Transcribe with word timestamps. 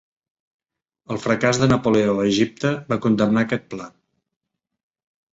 El 1.15 1.19
fracàs 1.25 1.59
de 1.63 1.67
Napoleó 1.71 2.15
a 2.21 2.25
Egipte 2.29 2.71
va 2.93 2.97
condemnar 3.03 3.43
aquest 3.47 3.67
pla. 3.75 3.91